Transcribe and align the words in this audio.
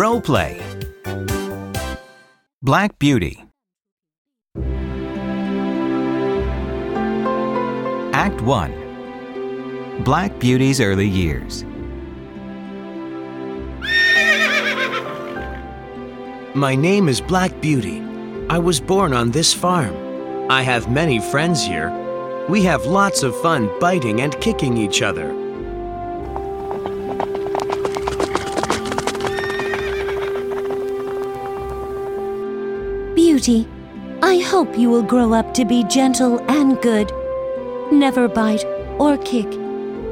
Role 0.00 0.22
play. 0.22 0.58
Black 2.62 2.98
Beauty. 2.98 3.44
Act 8.14 8.40
1 8.40 10.02
Black 10.02 10.38
Beauty's 10.38 10.80
early 10.80 11.06
years. 11.06 11.64
My 16.54 16.74
name 16.74 17.06
is 17.06 17.20
Black 17.20 17.60
Beauty. 17.60 18.00
I 18.48 18.58
was 18.58 18.80
born 18.80 19.12
on 19.12 19.30
this 19.30 19.52
farm. 19.52 19.94
I 20.50 20.62
have 20.62 20.90
many 20.90 21.20
friends 21.20 21.62
here. 21.62 21.90
We 22.48 22.64
have 22.64 22.86
lots 22.86 23.22
of 23.22 23.38
fun 23.42 23.68
biting 23.80 24.22
and 24.22 24.40
kicking 24.40 24.78
each 24.78 25.02
other. 25.02 25.39
Beauty, 33.40 33.66
I 34.22 34.40
hope 34.40 34.76
you 34.76 34.90
will 34.90 35.02
grow 35.02 35.32
up 35.32 35.54
to 35.54 35.64
be 35.64 35.82
gentle 35.84 36.40
and 36.50 36.78
good. 36.82 37.10
Never 37.90 38.28
bite 38.28 38.62
or 38.98 39.16
kick, 39.16 39.46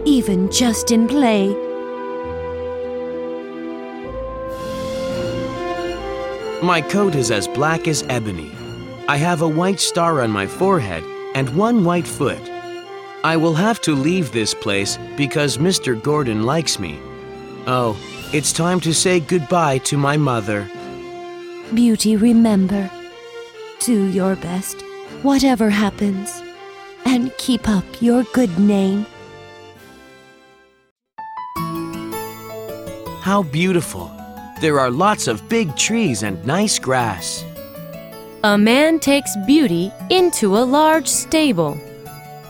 even 0.06 0.50
just 0.50 0.92
in 0.92 1.06
play. 1.06 1.48
My 6.62 6.80
coat 6.80 7.14
is 7.14 7.30
as 7.30 7.46
black 7.48 7.86
as 7.86 8.02
ebony. 8.08 8.50
I 9.08 9.18
have 9.18 9.42
a 9.42 9.48
white 9.48 9.80
star 9.80 10.22
on 10.22 10.30
my 10.30 10.46
forehead 10.46 11.04
and 11.34 11.54
one 11.54 11.84
white 11.84 12.08
foot. 12.08 12.40
I 13.24 13.36
will 13.36 13.54
have 13.54 13.78
to 13.82 13.94
leave 13.94 14.32
this 14.32 14.54
place 14.54 14.98
because 15.18 15.58
Mr. 15.58 16.02
Gordon 16.02 16.44
likes 16.44 16.78
me. 16.78 16.98
Oh, 17.66 17.94
it's 18.32 18.54
time 18.54 18.80
to 18.80 18.94
say 18.94 19.20
goodbye 19.20 19.78
to 19.88 19.98
my 19.98 20.16
mother. 20.16 20.66
Beauty, 21.74 22.16
remember. 22.16 22.90
Do 23.80 24.06
your 24.06 24.34
best, 24.36 24.82
whatever 25.22 25.70
happens, 25.70 26.42
and 27.04 27.32
keep 27.38 27.68
up 27.68 27.84
your 28.00 28.24
good 28.34 28.58
name. 28.58 29.06
How 33.22 33.44
beautiful! 33.52 34.10
There 34.60 34.80
are 34.80 34.90
lots 34.90 35.28
of 35.28 35.48
big 35.48 35.76
trees 35.76 36.22
and 36.24 36.44
nice 36.44 36.78
grass. 36.78 37.44
A 38.42 38.58
man 38.58 38.98
takes 38.98 39.36
Beauty 39.46 39.92
into 40.10 40.56
a 40.56 40.64
large 40.64 41.06
stable. 41.06 41.78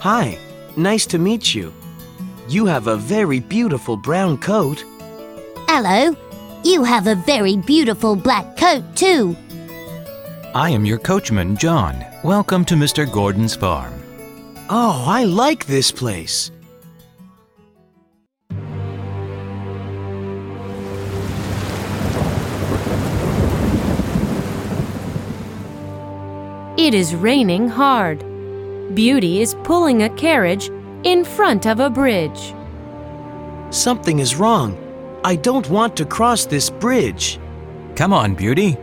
Hi, 0.01 0.39
nice 0.77 1.05
to 1.07 1.19
meet 1.19 1.55
you. 1.55 1.73
You 2.49 2.65
have 2.65 2.87
a 2.87 2.97
very 2.97 3.41
beautiful 3.41 3.97
brown 3.97 4.39
coat. 4.39 4.83
Hello. 5.69 6.17
You 6.65 6.83
have 6.85 7.07
a 7.07 7.15
very 7.15 7.57
beautiful 7.57 8.17
black 8.17 8.57
coat, 8.57 8.83
too. 8.97 9.37
I 10.59 10.71
am 10.71 10.85
your 10.85 10.99
coachman, 10.99 11.57
John. 11.57 12.05
Welcome 12.25 12.65
to 12.65 12.75
Mr. 12.75 13.09
Gordon's 13.09 13.55
farm. 13.55 13.95
Oh, 14.69 15.05
I 15.07 15.23
like 15.23 15.67
this 15.67 15.93
place. 15.93 16.51
It 26.77 26.93
is 26.93 27.15
raining 27.15 27.69
hard. 27.69 28.19
Beauty 28.97 29.41
is 29.41 29.55
pulling 29.63 30.03
a 30.03 30.11
carriage 30.11 30.71
in 31.05 31.25
front 31.25 31.69
of 31.69 31.79
a 31.79 31.89
bridge. 31.89 32.53
Something 33.71 34.19
is 34.19 34.35
wrong. 34.35 34.77
I 35.23 35.37
don't 35.37 35.71
want 35.71 35.97
to 35.99 36.05
cross 36.05 36.47
this 36.47 36.69
bridge. 36.69 37.39
Come 37.95 38.13
on, 38.13 38.35
Beauty. 38.35 38.77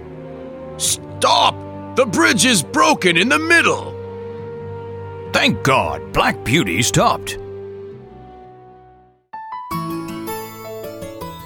Stop! 0.77 1.64
The 1.95 2.05
bridge 2.05 2.45
is 2.45 2.61
broken 2.61 3.15
in 3.15 3.29
the 3.29 3.39
middle! 3.39 3.93
Thank 5.31 5.63
God, 5.63 6.11
Black 6.11 6.43
Beauty 6.43 6.81
stopped. 6.81 7.37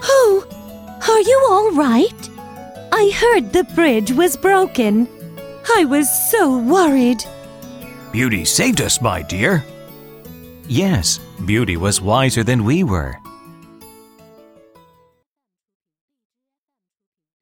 Oh, 0.02 0.44
are 1.08 1.22
you 1.22 1.48
all 1.52 1.72
right? 1.74 2.30
I 2.92 3.12
heard 3.16 3.54
the 3.54 3.64
bridge 3.76 4.12
was 4.12 4.36
broken. 4.36 5.08
I 5.76 5.86
was 5.86 6.10
so 6.32 6.58
worried. 6.58 7.24
Beauty 8.12 8.44
saved 8.44 8.82
us, 8.82 9.02
my 9.02 9.22
dear. 9.22 9.64
Yes, 10.68 11.20
Beauty 11.46 11.78
was 11.78 12.02
wiser 12.02 12.44
than 12.44 12.64
we 12.64 12.84
were. 12.84 13.20